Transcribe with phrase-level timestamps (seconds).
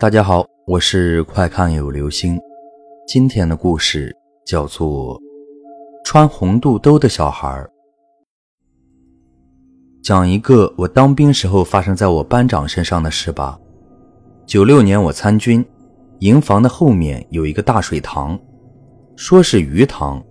[0.00, 2.40] 大家好，我是快看有流星。
[3.06, 5.20] 今天的故事叫做
[6.02, 7.46] 《穿红肚兜的小孩》。
[10.02, 13.60] 讲一个我当兵时候发生在我班长身上的事吧。
[14.46, 15.62] 九六年我参军，
[16.20, 18.40] 营房的后面有一个大水塘，
[19.16, 20.24] 说是鱼塘，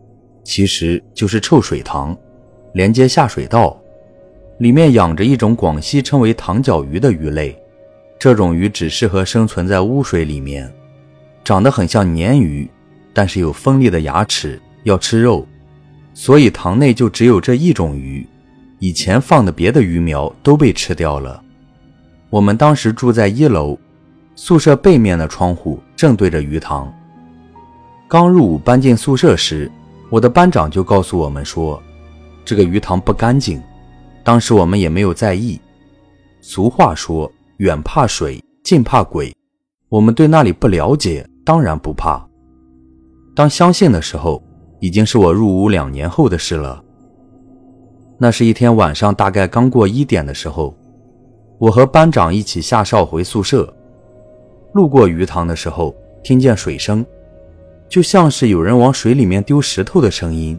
[0.43, 2.17] 其实就是臭水塘，
[2.73, 3.79] 连接下水道，
[4.57, 7.55] 里面养着一种广西称为塘角鱼的鱼类。
[8.19, 10.69] 这种鱼只适合生存在污水里面，
[11.41, 12.69] 长得很像鲶鱼，
[13.13, 15.47] 但是有锋利的牙齿，要吃肉，
[16.13, 18.27] 所以塘内就只有这一种鱼。
[18.79, 21.41] 以前放的别的鱼苗都被吃掉了。
[22.29, 23.79] 我们当时住在一楼，
[24.35, 26.93] 宿舍背面的窗户正对着鱼塘。
[28.09, 29.71] 刚入伍搬进宿舍时，
[30.09, 31.81] 我的班长就告诉我们说，
[32.43, 33.61] 这个鱼塘不干净。
[34.25, 35.57] 当时我们也没有在意。
[36.41, 37.31] 俗话说。
[37.59, 39.35] 远怕水，近怕鬼。
[39.89, 42.25] 我们对那里不了解，当然不怕。
[43.35, 44.41] 当相信的时候，
[44.79, 46.81] 已经是我入伍两年后的事了。
[48.17, 50.73] 那是一天晚上，大概刚过一点的时候，
[51.57, 53.73] 我和班长一起下哨回宿舍，
[54.73, 57.05] 路过鱼塘的时候，听见水声，
[57.89, 60.57] 就像是有人往水里面丢石头的声音。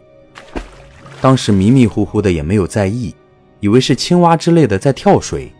[1.19, 3.15] 当时迷迷糊糊的，也没有在意，
[3.59, 5.51] 以为是青蛙之类的在跳水。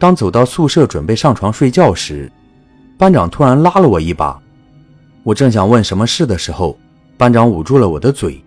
[0.00, 2.32] 当走到宿舍准备上床睡觉时，
[2.96, 4.40] 班长突然拉了我一把。
[5.22, 6.78] 我正想问什么事的时候，
[7.18, 8.42] 班长捂住了我的嘴。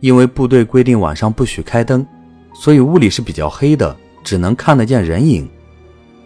[0.00, 2.04] 因为部队规定晚上不许开灯，
[2.52, 5.48] 所以屋里是比较黑的，只能看得见人影。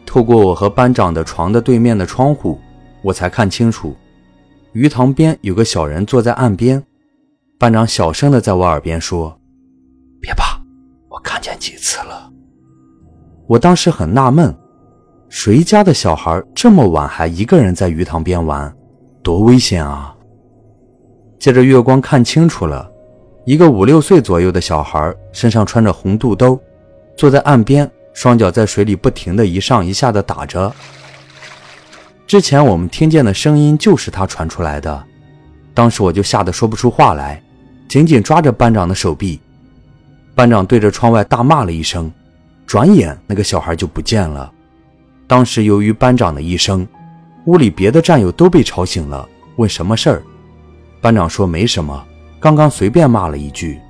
[0.07, 2.59] 透过我和班长的床的对面的窗户，
[3.03, 3.95] 我才看清楚，
[4.73, 6.83] 鱼塘边有个小人坐在岸边。
[7.59, 9.39] 班长小声的在我耳边说
[10.23, 10.59] ：“别怕，
[11.11, 12.33] 我看见几次了。”
[13.49, 14.55] 我当时很纳闷，
[15.31, 18.71] 谁家的小孩这么晚还一个人在鱼塘边玩，
[19.23, 20.15] 多危险啊！
[21.39, 22.87] 借着月光看清楚了，
[23.47, 26.61] 一个五六岁左右的小孩，身上穿着红肚兜，
[27.17, 30.71] 坐在岸边，双脚在水里不停的一上一下的打着。
[32.27, 35.03] 之前我们听见的声音就是他传出来的，
[35.73, 37.43] 当时我就吓得说不出话来，
[37.89, 39.41] 紧紧抓着班长的手臂。
[40.35, 42.13] 班长对着窗外大骂了一声。
[42.69, 44.53] 转眼，那个小孩就不见了。
[45.27, 46.87] 当时由于班长的一声，
[47.47, 50.23] 屋里别的战友都被吵醒了，问什么事儿。
[51.01, 52.07] 班长说没什么，
[52.39, 53.81] 刚刚随便骂了一句。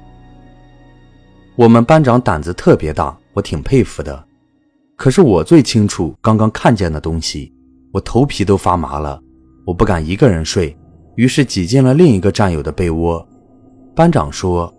[1.57, 4.25] 我们班长胆子特别大，我挺佩服的。
[4.95, 7.53] 可是我最清楚刚刚看见的东西，
[7.93, 9.21] 我头皮都发麻了。
[9.67, 10.77] 我不敢一个人睡，
[11.17, 13.27] 于是挤进了另一个战友的被窝。
[13.97, 14.73] 班长说：“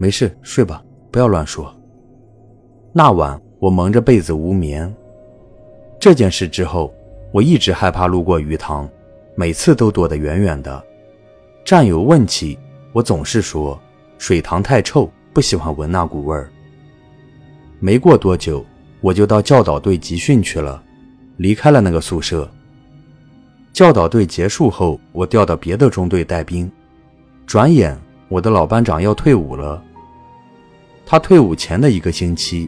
[0.00, 0.82] 没事，睡吧，
[1.12, 1.70] 不要乱说。”
[2.98, 4.90] 那晚我蒙着被子无眠。
[6.00, 6.94] 这件事之后，
[7.30, 8.88] 我一直害怕路过鱼塘，
[9.34, 10.82] 每次都躲得远远的。
[11.62, 12.58] 战友问起，
[12.94, 13.78] 我总是说
[14.16, 16.50] 水塘太臭，不喜欢闻那股味儿。
[17.80, 18.64] 没过多久，
[19.02, 20.82] 我就到教导队集训去了，
[21.36, 22.50] 离开了那个宿舍。
[23.74, 26.72] 教导队结束后，我调到别的中队带兵。
[27.44, 27.94] 转眼，
[28.30, 29.84] 我的老班长要退伍了。
[31.04, 32.66] 他退伍前的一个星期。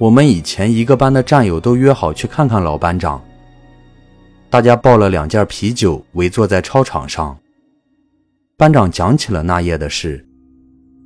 [0.00, 3.22] 我们以前一个班的战友都约好去看看老班长。
[4.48, 7.36] 大家抱了两件啤酒，围坐在操场上。
[8.56, 10.26] 班长讲起了那夜的事。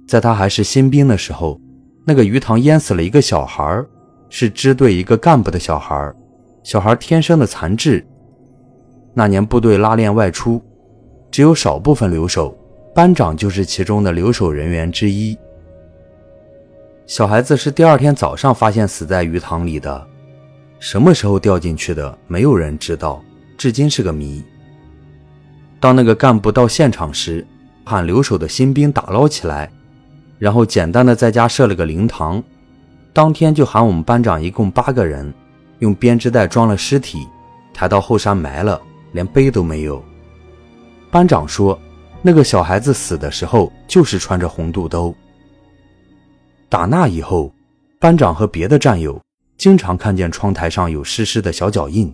[0.06, 1.60] 在他还是新兵的时候，
[2.06, 3.84] 那个鱼塘淹死了一个小孩，
[4.28, 6.14] 是支队一个干部的小孩。
[6.62, 8.06] 小孩天生的残智。
[9.12, 10.62] 那年部队拉练外出，
[11.32, 12.56] 只有少部分留守，
[12.94, 15.36] 班长就是其中的留守人员之一。
[17.06, 20.06] 小孩子是第二天早上发现死在鱼塘里的，
[20.78, 23.22] 什么时候掉进去的，没有人知道，
[23.58, 24.42] 至今是个谜。
[25.78, 27.46] 当那个干部到现场时，
[27.84, 29.70] 喊留守的新兵打捞起来，
[30.38, 32.42] 然后简单的在家设了个灵堂，
[33.12, 35.30] 当天就喊我们班长一共八个人，
[35.80, 37.28] 用编织袋装了尸体，
[37.74, 38.80] 抬到后山埋了，
[39.12, 40.02] 连碑都没有。
[41.10, 41.78] 班长说，
[42.22, 45.14] 那个小孩子死的时候就是穿着红肚兜。
[46.68, 47.52] 打那以后，
[48.00, 49.20] 班长和别的战友
[49.56, 52.12] 经常看见窗台上有湿湿的小脚印，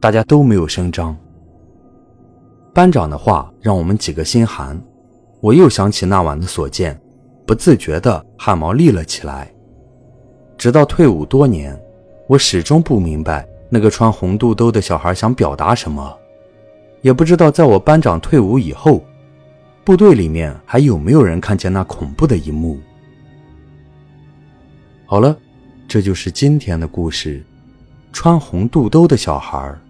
[0.00, 1.16] 大家都没有声张。
[2.74, 4.80] 班长的话让我们几个心寒，
[5.40, 7.00] 我又想起那晚的所见，
[7.46, 9.50] 不自觉的汗毛立了起来。
[10.56, 11.80] 直到退伍多年，
[12.26, 16.16] 我始终不明白那个穿红肚兜的小孩想表达什么，
[17.00, 19.02] 也不知道在我班长退伍以后，
[19.84, 22.78] 部队里面还有没有人看见那恐怖的一幕。
[25.10, 25.34] 好了，
[25.88, 27.42] 这就是今天的故事。
[28.12, 29.80] 穿红肚兜的小孩儿。